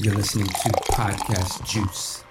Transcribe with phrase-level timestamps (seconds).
[0.00, 2.22] You're listening to Podcast Juice.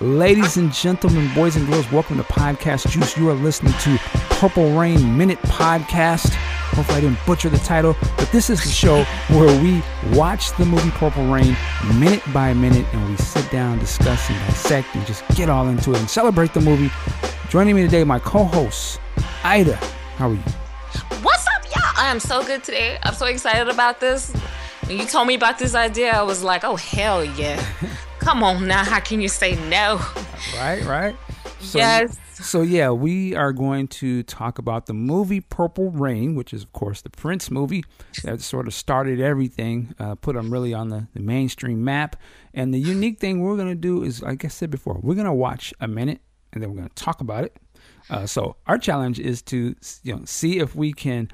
[0.00, 3.16] Ladies and gentlemen, boys and girls, welcome to Podcast Juice.
[3.16, 3.98] You are listening to
[4.30, 6.32] Purple Rain Minute Podcast.
[6.76, 9.02] Hopefully, I didn't butcher the title, but this is the show
[9.36, 9.82] where we
[10.16, 11.56] watch the movie Purple Rain
[11.96, 15.90] minute by minute and we sit down, discuss, and dissect and just get all into
[15.90, 16.88] it and celebrate the movie.
[17.48, 19.00] Joining me today, my co host,
[19.42, 19.74] Ida.
[20.18, 20.38] How are you?
[21.22, 21.92] What's up, y'all?
[21.96, 22.96] I am so good today.
[23.02, 24.32] I'm so excited about this.
[24.86, 27.60] When you told me about this idea, I was like, oh, hell yeah.
[28.20, 28.84] Come on now.
[28.84, 30.00] How can you say no?
[30.56, 31.16] Right, right.
[31.58, 32.16] So, yes.
[32.34, 36.72] So, yeah, we are going to talk about the movie Purple Rain, which is, of
[36.72, 37.82] course, the Prince movie
[38.22, 42.14] that sort of started everything, uh, put them really on the, the mainstream map.
[42.54, 45.26] And the unique thing we're going to do is, like I said before, we're going
[45.26, 46.20] to watch a minute
[46.52, 47.56] and then we're going to talk about it.
[48.08, 49.74] Uh, so, our challenge is to
[50.04, 51.28] you know see if we can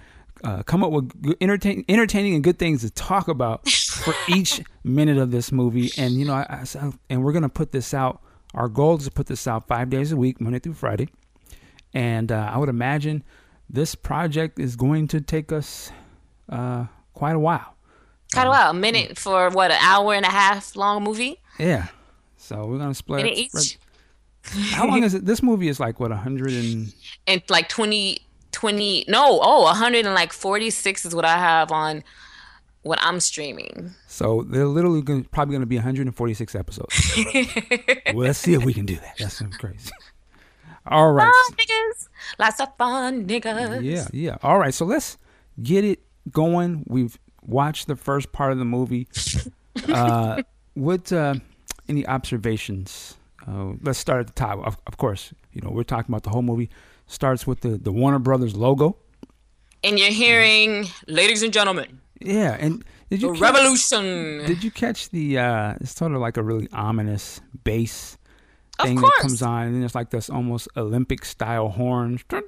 [0.45, 5.18] uh, come up with entertain, entertaining and good things to talk about for each minute
[5.18, 5.91] of this movie.
[5.96, 8.20] And you know, I, I, and we're gonna put this out.
[8.55, 11.09] Our goal is to put this out five days a week, Monday through Friday.
[11.95, 13.23] And uh, I would imagine
[13.68, 15.90] this project is going to take us
[16.49, 17.74] uh, quite a while.
[18.32, 18.71] Quite a while.
[18.71, 21.38] A minute for what, an hour and a half long movie?
[21.59, 21.88] Yeah.
[22.37, 23.23] So we're gonna split.
[23.24, 23.51] Minute each?
[23.52, 23.79] spread-
[24.73, 25.24] How long is it?
[25.24, 26.93] This movie is like what a hundred and
[27.27, 28.18] And like 20,
[28.53, 32.05] 20, no, oh, 146 is what I have on
[32.83, 33.93] what I'm streaming.
[34.09, 37.13] so they're literally gonna, probably going to be 146 episodes.
[38.07, 39.15] well, let's see if we can do that.
[39.19, 39.91] That's crazy.
[40.87, 41.33] All right.
[41.33, 42.09] Fun niggas.
[42.39, 43.83] Lots of fun niggas.
[43.83, 44.37] Yeah, yeah.
[44.43, 44.75] All right.
[44.75, 45.17] So let's
[45.63, 46.85] get it going.
[46.87, 49.09] We've watched the first part of the movie.
[49.89, 50.43] Uh,
[50.75, 51.35] what uh,
[51.89, 53.17] any observations?
[53.49, 54.59] Uh, let's start at the top.
[54.67, 56.69] Of, of course, you know we're talking about the whole movie.
[57.13, 58.96] Starts with the the Warner Brothers logo.
[59.85, 64.47] And you're hearing, ladies and gentlemen, Yeah, and did the you catch, revolution.
[64.47, 65.38] Did you catch the?
[65.38, 68.16] Uh, it's sort of like a really ominous bass
[68.81, 72.19] thing that comes on, and then there's like this almost Olympic style horn.
[72.33, 72.41] of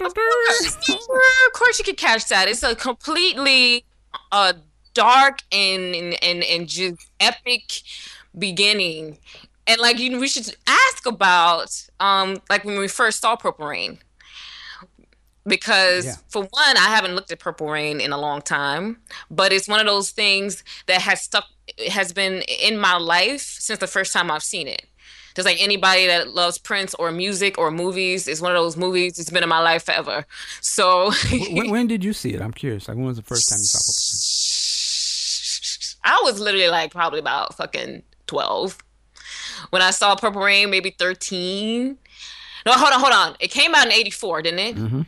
[1.52, 2.48] course you could catch that.
[2.48, 3.85] It's a completely
[4.33, 4.55] uh
[4.95, 7.83] dark and and and, and just epic
[8.39, 9.19] beginning.
[9.67, 13.98] And like you we should ask about um like when we first saw Purple Rain.
[15.47, 16.15] Because Yeah.
[16.29, 18.99] for one, I haven't looked at Purple Rain in a long time,
[19.31, 21.45] but it's one of those things that has stuck
[21.91, 24.87] has been in my life since the first time I've seen it.
[25.35, 29.19] Just like anybody that loves Prince or music or movies, it's one of those movies.
[29.19, 30.25] It's been in my life forever.
[30.61, 31.11] So
[31.51, 32.41] when, when did you see it?
[32.41, 32.87] I'm curious.
[32.89, 34.05] Like when was the first time you saw Purple
[36.15, 36.21] Rain?
[36.21, 38.79] I was literally like probably about fucking 12.
[39.71, 41.99] When I saw Purple Rain, maybe 13.
[42.67, 43.37] No, hold on, hold on.
[43.41, 44.77] It came out in 84, didn't it?
[44.77, 45.03] Mm-hmm.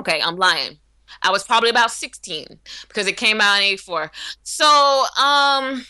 [0.00, 0.78] Okay, I'm lying.
[1.22, 2.46] I was probably about 16
[2.88, 4.10] because it came out in 84.
[4.42, 5.84] So, um,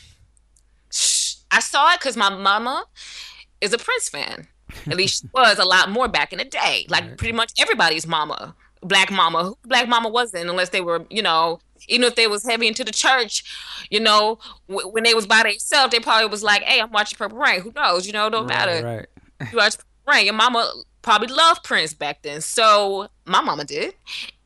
[1.52, 2.84] I saw it because my mama
[3.60, 4.46] is a Prince fan.
[4.86, 6.86] At least she was a lot more back in the day.
[6.88, 7.18] Like Right.
[7.18, 9.44] pretty much everybody's mama, black mama.
[9.44, 12.84] Who black mama wasn't unless they were, you know, even if they was heavy into
[12.84, 13.42] the church,
[13.90, 14.38] you know,
[14.68, 17.60] w- when they was by themselves, they probably was like, "Hey, I'm watching Purple Rain."
[17.62, 18.06] Who knows?
[18.06, 19.06] You know, don't matter Right,
[19.40, 19.50] right.
[19.52, 20.24] you watch Purple Rain.
[20.26, 20.70] Your mama
[21.02, 23.94] probably loved Prince back then, so my mama did,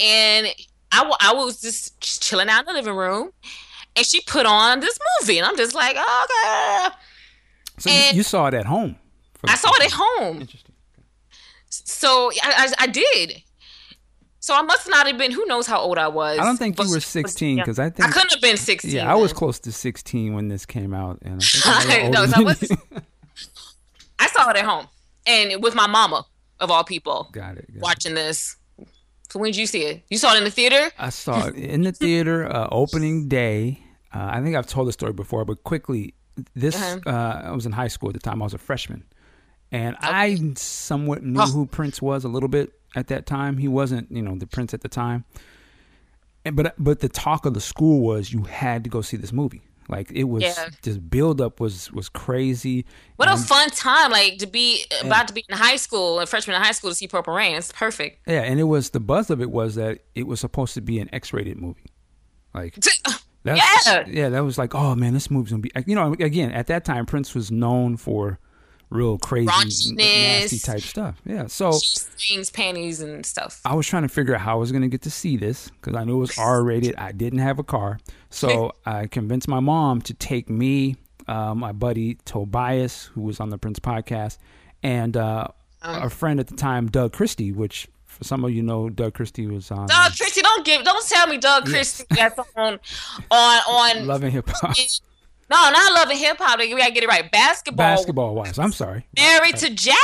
[0.01, 0.47] and
[0.93, 3.31] I, I was just chilling out in the living room,
[3.97, 6.95] and she put on this movie, and I'm just like, okay.
[7.79, 8.97] So you, And- you saw it at home.
[9.47, 10.75] I saw first it at home, Interesting.
[11.69, 13.43] so I, I, I did.
[14.41, 15.33] So I must not have been.
[15.33, 16.39] Who knows how old I was?
[16.39, 18.91] I don't think you were 16 because I I think I couldn't have been 16.
[18.95, 22.21] yeah, I was close to 16 when this came out, and I think I'm a
[22.21, 23.03] little No, so I was-
[24.19, 24.87] I saw it at home,
[25.27, 26.25] and with my mama
[26.65, 27.67] of all people Got it.
[27.69, 27.83] got it.
[27.83, 28.57] watching this.
[29.31, 30.03] So when did you see it?
[30.11, 30.91] You saw it in the theater?
[30.99, 33.81] I saw it in the theater uh, opening day.
[34.15, 36.15] Uh, I think I've told the story before, but quickly,
[36.55, 37.01] this Uh-huh.
[37.11, 38.43] uh, I was in high school at the time.
[38.43, 39.05] I was a freshman,
[39.73, 41.47] and I somewhat knew Oh.
[41.47, 43.59] who Prince was a little bit at that time.
[43.59, 45.25] He wasn't, you know, the Prince at the time.
[46.45, 49.33] And, but but the talk of the school was you had to go see this
[49.33, 49.63] movie.
[49.89, 50.69] Like it was Yeah.
[50.83, 52.87] this build up was was crazy.
[53.17, 54.11] What a fun time!
[54.11, 56.97] Like to be about to be in high school, a freshman in high school to
[56.97, 57.55] see Purple Rain.
[57.57, 58.27] It's perfect.
[58.27, 60.99] Yeah, and it was the buzz of it was that it was supposed to be
[61.01, 61.85] an X-rated movie.
[62.55, 62.75] Like
[63.45, 64.05] that's, Yeah.
[64.09, 65.71] yeah, that was like, oh man, this movie's gonna be.
[65.87, 68.39] You know, again, at that time, Prince was known for
[68.91, 69.51] real crazy,
[69.95, 71.21] nasty type stuff.
[71.27, 71.73] Yeah, so
[72.17, 73.61] Jeans, panties, and stuff.
[73.65, 75.95] I was trying to figure out how I was gonna get to see this because
[75.97, 76.95] I knew it was R-rated.
[76.97, 77.99] I didn't have a car,
[78.35, 80.97] so I convinced my mom to take me,
[81.29, 84.39] uh, my buddy Tobias, who was on the Prince podcast,
[84.83, 85.49] and uh,
[85.83, 89.47] a friend at the time, Doug Christie, which for some of you know, Doug Christie
[89.47, 92.79] was on Doug Christie, don't give, don't tell me Doug Christie that's on,
[93.31, 94.07] on, on.
[94.07, 94.77] Love and Hip Hop.
[95.51, 96.59] No, not love and hip hop.
[96.59, 97.31] We gotta get it right.
[97.31, 97.77] Basketball.
[97.77, 99.07] Basketball wise, I'm sorry.
[99.15, 99.99] Married to Jackie.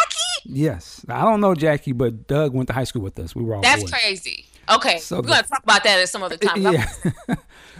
[0.45, 3.35] Yes, I don't know Jackie, but Doug went to high school with us.
[3.35, 3.91] We were all That's boys.
[3.91, 4.45] crazy.
[4.71, 6.61] Okay, So we're the- gonna talk about that at some other time.
[6.75, 6.87] Yeah.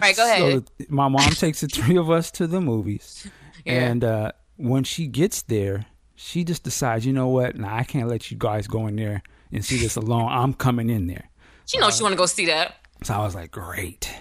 [0.01, 0.67] Right, go ahead.
[0.79, 3.27] So my mom takes the three of us to the movies,
[3.65, 3.73] Yeah.
[3.89, 7.55] and uh, when she gets there, she just decides, you know what?
[7.55, 9.21] Nah, I can't let you guys go in there
[9.51, 10.27] and see this alone.
[10.31, 11.29] I'm coming in there.
[11.65, 12.75] she knows she want to go see that.
[13.03, 14.11] So I was like, great.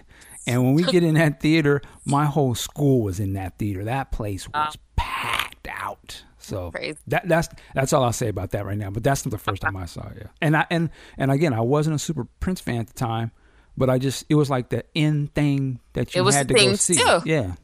[0.46, 3.84] And when we get in that theater, my whole school was in that theater.
[3.84, 6.24] That place was packed out.
[6.38, 6.98] So Crazy.
[7.08, 8.90] that that's that's all I'll say about that right now.
[8.90, 10.16] But that's not the first time I saw it.
[10.20, 10.26] Yeah.
[10.40, 10.88] And I and
[11.18, 13.30] and again, I wasn't a super Prince fan at the time,
[13.76, 16.54] but I just it was like the end thing that you It was had the
[16.54, 16.94] to go see.
[16.96, 17.20] too.
[17.24, 17.54] Yeah.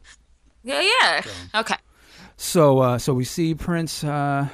[0.63, 1.21] Yeah, yeah.
[1.61, 1.75] Okay.
[2.37, 4.47] So uh so we see Prince uh, uh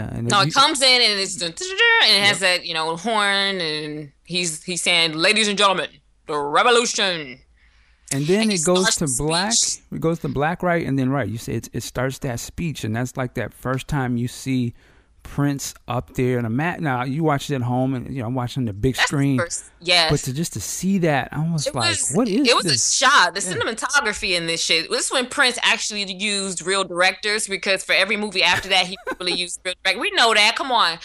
[0.00, 3.60] and No, you- it comes in and it's and it has that you know horn
[3.60, 5.88] and he's he's saying, "Ladies and gentlemen,
[6.26, 7.38] the revolution."
[8.14, 9.52] And then And it goes to black.
[9.52, 9.82] speech.
[9.90, 10.86] It goes to black, right?
[10.86, 13.88] And then right, you say it, it starts that speech, and that's like that first
[13.88, 14.74] time you see
[15.22, 16.80] Prince up there in a mat.
[16.80, 19.16] Now you watch it at home, and you know I'm watching the big That's the
[19.16, 19.38] screen.
[19.38, 20.10] first- yes.
[20.10, 22.54] But to just to see that, I was It like, was, "What is it It
[22.56, 23.34] was this?" a shot.
[23.34, 24.90] The cinematography in this shit.
[24.90, 28.96] This is when Prince actually used real directors because for every movie after that, he
[29.18, 30.00] really used real directors.
[30.00, 30.54] We know that.
[30.56, 30.98] Come on.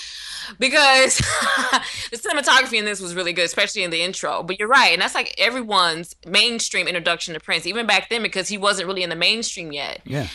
[0.59, 1.17] Because
[2.11, 4.43] the cinematography in this was really good, especially in the intro.
[4.43, 4.93] But you're right.
[4.93, 9.03] And that's like everyone's mainstream introduction to Prince, even back then, because he wasn't really
[9.03, 10.01] in the mainstream yet.
[10.05, 10.27] yeah,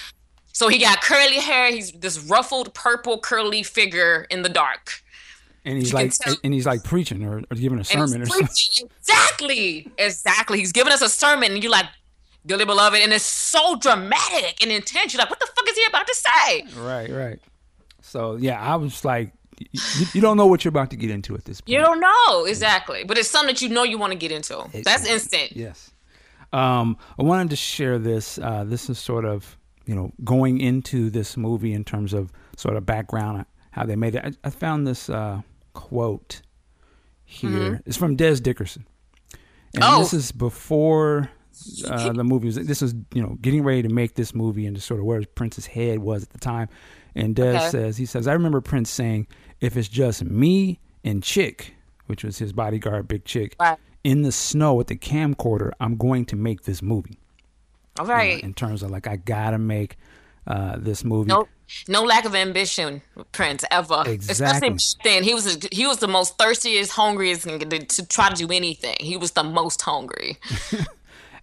[0.53, 1.71] So he got curly hair.
[1.71, 5.03] He's this ruffled purple curly figure in the dark.
[5.65, 6.13] and he's like,
[6.45, 8.89] and he's like preaching or, or giving a sermon or he's something.
[9.01, 9.91] Exactly.
[9.99, 10.59] Exactly.
[10.59, 11.87] He's giving us a sermon, and you're like,
[12.47, 15.13] dearly beloved, and it's so dramatic and intense.
[15.13, 16.65] You're like, what the fuck is he about to say?
[16.81, 17.39] Right, right.
[18.01, 21.35] So yeah, I was like, you, you don't know what you're about to get into
[21.35, 21.69] at this point.
[21.71, 24.65] You don't know exactly, but it's something that you know you want to get into.
[24.85, 25.53] That's instant.
[25.57, 25.91] Yes.
[26.53, 28.39] Um, I wanted to share this.
[28.39, 32.77] Uh, this is sort of, you know, going into this movie in terms of sort
[32.77, 34.25] of background, how they made it.
[34.45, 35.43] I, I found this uh,
[35.75, 36.43] quote
[37.25, 37.81] here.
[37.87, 38.87] It's from Dez Dickerson.
[39.75, 39.99] And Oh.
[40.01, 41.31] this is before
[41.89, 44.77] uh, the movie was, this is, you know, getting ready to make this movie and
[44.77, 46.69] just sort of where Prince's head was at the time.
[47.15, 47.69] And Dez Okay.
[47.71, 49.27] says, he says, I remember Prince saying,
[49.61, 51.75] if it's just me and Chick,
[52.07, 53.57] which was his bodyguard, Big Chick,
[54.05, 57.19] in the snow with the camcorder, I'm going to make this movie.
[57.99, 59.97] All you know, in terms of like, I gotta make
[60.47, 61.29] uh, this movie.
[61.29, 61.49] No,
[61.89, 63.03] no lack of ambition,
[63.33, 64.03] Prince ever.
[64.07, 64.69] Exactly.
[64.69, 68.97] Especially then, he was he was the most thirstiest, hungriest to, try to do anything.
[69.01, 70.39] He was the most hungry.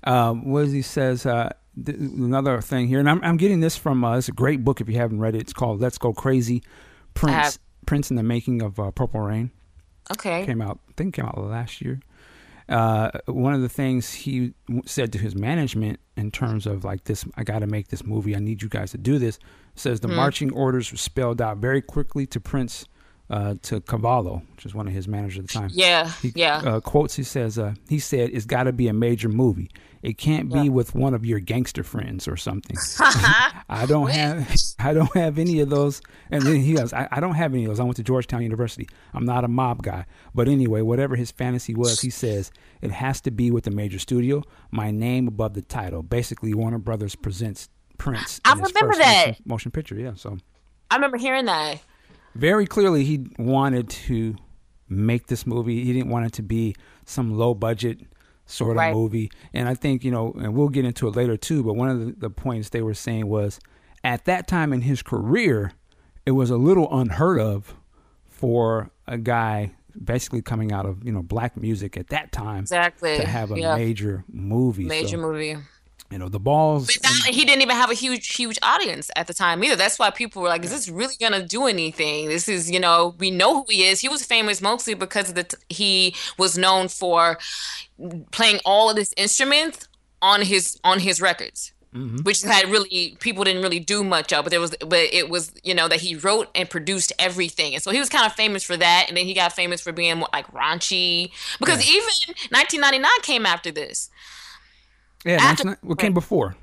[0.04, 1.26] Um, what he says?
[1.26, 1.54] Uh,
[1.84, 4.04] th- another thing here, and I'm, I'm getting this from.
[4.04, 5.42] Uh, it's a great book if you haven't read it.
[5.42, 6.64] It's called "Let's Go Crazy."
[7.14, 7.60] Prince, have.
[7.86, 9.52] Prince in the making of uh, Purple Rain
[10.12, 10.46] Okay.
[10.46, 10.80] came out.
[10.90, 12.00] I think it came out last year.
[12.70, 17.06] Uh, one of the things he w- said to his management in terms of like
[17.06, 18.36] this, I got to make this movie.
[18.36, 19.40] I need you guys to do this.
[19.76, 20.16] Says the Hmm.
[20.16, 22.86] marching orders were spelled out very quickly to Prince,
[23.30, 25.70] uh, to Cavallo, which is one of his managers at the time.
[25.74, 26.12] Yeah.
[26.22, 26.58] He yeah.
[26.58, 27.16] uh, quotes.
[27.16, 29.70] He says, uh, "He said it's got to be a major movie.
[30.02, 32.78] It can't be with one of your gangster friends or something.
[33.70, 36.02] I don't have, I don't have any of those."
[36.32, 37.80] And then he goes, I, "I don't have any of those.
[37.80, 38.88] I went to Georgetown University.
[39.14, 40.06] I'm not a mob guy.
[40.34, 42.52] But anyway, whatever his fantasy was, he says
[42.82, 44.44] it has to be with a major studio.
[44.72, 46.02] My name above the title.
[46.04, 48.40] Basically, Warner Brothers presents Prince.
[48.46, 49.28] I remember that.
[49.28, 49.96] motion, motion picture.
[49.96, 50.38] Yeah, so."
[50.92, 51.82] I remember hearing that.
[52.34, 54.36] very clearly he wanted to
[54.88, 55.84] make this movie.
[55.84, 56.76] He didn't want it to be
[57.06, 58.00] some low budget
[58.50, 58.94] sort of Right.
[58.94, 59.32] movie.
[59.54, 62.00] And I think, you know, and we'll get into it later too, but one of
[62.06, 63.60] the, the points they were saying was
[64.04, 65.74] at that time in his career,
[66.26, 67.76] it was a little unheard of
[68.28, 73.18] for a guy basically coming out of, you know, black music at that time Exactly.
[73.18, 73.76] to have a yeah.
[73.76, 74.86] major movie.
[74.86, 75.58] major So, movie.
[76.12, 79.34] You know, the balls that, he didn't even have a huge, huge audience at the
[79.34, 79.76] time either.
[79.76, 83.16] That's why people were like, "Is this really gonna do anything?" This is, you know,
[83.20, 84.00] we know who he is.
[84.00, 87.38] He was famous mostly because of the t- he was known for
[88.32, 89.88] playing all of his instruments
[90.22, 92.24] on his on his records, mm-hmm.
[92.24, 94.46] which had really people didn't really do much of.
[94.46, 97.84] But there was, but it was, you know, that he wrote and produced everything, and
[97.84, 99.06] so he was kind of famous for that.
[99.08, 104.10] And then he got famous for being like raunchy because even 1999 came after this,
[105.26, 106.56] yeah, after- 19 what came before?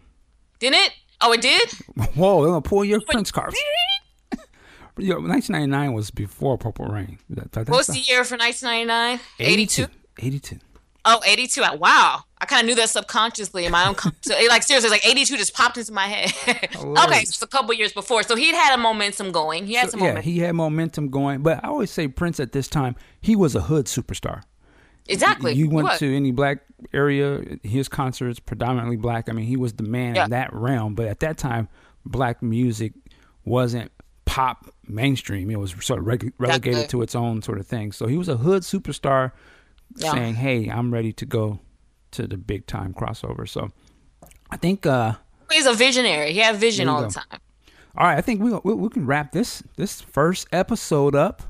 [0.59, 0.93] didn't it?
[1.21, 1.71] Oh, it did.
[2.15, 3.57] Whoa, they're gonna pull your Prince cards.
[4.99, 7.19] Yo, 1999 was before Purple Rain.
[7.31, 9.21] That- that- What was that's the year for 1999?
[9.39, 9.87] 82?
[10.19, 10.59] 82.
[11.05, 11.63] Oh, 82.
[11.63, 12.23] Uh, Wow.
[12.39, 13.95] I kind of knew that subconsciously in my own.
[13.95, 16.33] Con- so, like, seriously, like 82 just popped into my head.
[16.77, 18.23] okay, so it's a couple years before.
[18.23, 19.67] So he'd had a momentum going.
[19.67, 20.31] He had some yeah, momentum.
[20.31, 21.43] he had momentum going.
[21.43, 24.43] But I always say Prince at this time, he was a hood superstar.
[25.09, 25.55] Exactly.
[25.55, 26.59] You went to any black
[26.97, 29.29] area, his concerts predominantly black.
[29.29, 30.25] I mean, he was the man Yeah.
[30.25, 30.95] in that realm.
[30.95, 31.69] But at that time,
[32.05, 32.93] black music
[33.45, 33.93] wasn't
[34.25, 35.51] pop mainstream.
[35.51, 36.07] It was sort of
[36.39, 37.93] relegated to its own sort of thing.
[37.93, 39.33] So he was a hood superstar
[39.97, 40.13] Yeah.
[40.13, 41.61] saying, "Hey, I'm ready to go
[42.13, 43.71] to the big time crossover." So
[44.51, 45.15] I think uh
[45.53, 46.33] He's a visionary.
[46.33, 47.09] He had vision all go.
[47.09, 47.41] the time.
[47.97, 51.43] all right, I think we we, we can wrap this this first episode up.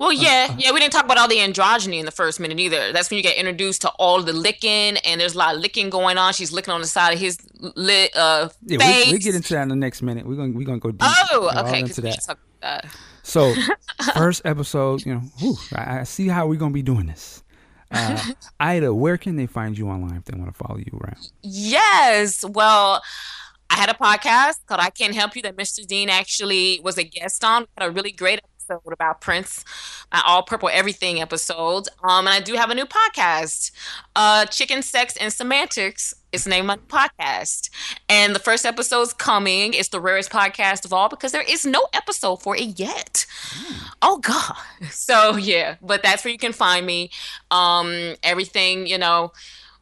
[0.00, 0.72] Well, yeah, yeah.
[0.72, 2.90] We didn't talk about all the androgyny in the first minute either.
[2.90, 5.90] That's when you get introduced to all the licking, and there's a lot of licking
[5.90, 6.32] going on.
[6.32, 7.38] She's licking on the side of his
[7.76, 9.06] lit uh, Yeah, face.
[9.08, 10.26] we, we get into that in the next minute.
[10.26, 11.00] We're gonna we're gonna go deep.
[11.02, 11.80] oh, okay.
[11.80, 12.36] into that.
[12.62, 12.86] that.
[13.22, 13.52] So,
[14.14, 17.42] first episode, you know, whew, I, I see how we're gonna be doing this.
[17.90, 18.18] Uh,
[18.60, 21.30] Ida, where can they find you online if they want to follow you around?
[21.42, 22.42] Yes.
[22.48, 23.02] Well,
[23.68, 25.86] I had a podcast called I Can't Help You that Mr.
[25.86, 27.62] Dean actually was a guest on.
[27.62, 29.64] We had a really great episode about Prince,
[30.12, 31.88] my All Purple Everything episode.
[32.02, 33.72] Um, and I do have a new podcast,
[34.16, 36.14] uh, Chicken Sex and Semantics.
[36.32, 37.70] It's named my podcast.
[38.08, 39.74] And the first episode's coming.
[39.74, 43.26] It's the rarest podcast of all because there is no episode for it yet.
[44.02, 44.56] Oh God.
[44.90, 47.10] So yeah, but that's where you can find me.
[47.50, 49.32] Um, everything, you know,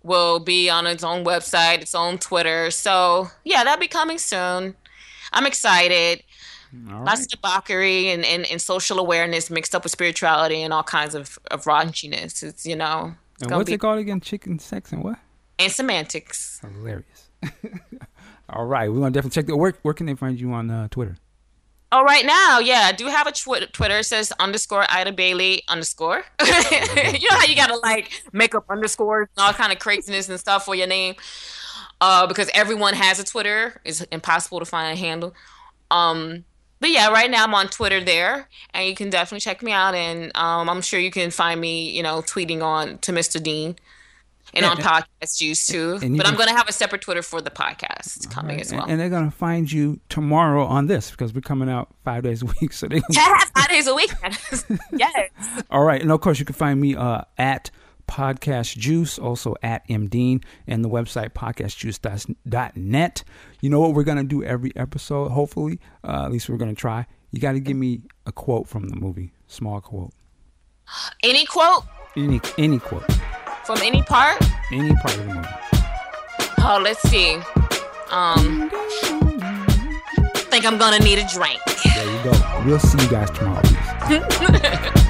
[0.02, 2.71] will be on its own website, its own Twitter.
[2.71, 4.75] So yeah, that'll be coming soon.
[5.33, 6.23] I'm excited.
[6.91, 7.25] All Lots right.
[7.25, 11.39] of debauchery and, and, and social awareness mixed up with spirituality and all kinds of,
[11.51, 12.43] of raunchiness.
[12.43, 14.21] It's you know it's And what's be it called again?
[14.21, 15.19] Chicken sex and what?
[15.59, 16.61] and semantics.
[16.61, 17.31] Hilarious.
[18.51, 19.57] All right, we're gonna definitely check that.
[19.57, 21.17] Where where can they find you on uh, Twitter?
[21.91, 23.99] Oh, right now, yeah, I do have a twi- Twitter.
[23.99, 26.23] It says underscore Ida Bailey underscore.
[26.43, 30.39] you know how you gotta like make up underscores and all kind of craziness and
[30.39, 31.15] stuff for your name,
[32.01, 33.81] uh, because everyone has a Twitter.
[33.85, 35.35] It's impossible to find a handle.
[35.91, 36.45] Um,
[36.81, 39.95] but yeah, right now I'm on Twitter there, and you can definitely check me out.
[39.95, 43.43] And um, I'm sure you can find me, you know, tweeting on to Mr.
[43.43, 43.77] Dean.
[44.55, 48.31] And on podcast juice too, but I'm gonna have a separate Twitter for the podcast
[48.31, 48.87] coming as well.
[48.89, 52.47] And, they're gonna find you tomorrow on this because we're coming out five days a
[52.47, 52.73] week.
[52.73, 53.01] So they.
[53.55, 54.11] Five days a week.
[54.93, 55.31] yes.
[55.71, 57.71] All right, and of course you can find me uh, at
[58.09, 63.25] Podcast Juice, also at mdean, and the website podcastjuice.net.
[63.61, 65.29] You know what we're gonna do every episode?
[65.31, 67.07] Hopefully, uh, at least we're gonna try.
[67.31, 70.12] You got to give me a quote from the movie, small quote,
[71.23, 71.85] Any quote
[72.17, 73.05] any any quote,
[73.65, 74.41] from any part?
[74.73, 75.49] any part of the movie.
[76.61, 77.38] Oh, let's see.
[78.11, 78.71] Um,
[80.50, 81.61] think I'm gonna need a drink.
[81.95, 82.62] There you go.
[82.65, 83.62] We'll see you guys tomorrow.